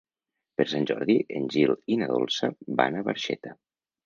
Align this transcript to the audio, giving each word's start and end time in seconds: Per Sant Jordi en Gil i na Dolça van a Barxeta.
Per 0.61 0.65
Sant 0.71 0.87
Jordi 0.91 1.17
en 1.41 1.45
Gil 1.57 1.75
i 1.97 1.99
na 2.01 2.09
Dolça 2.13 2.51
van 2.81 2.99
a 2.99 3.05
Barxeta. 3.11 3.55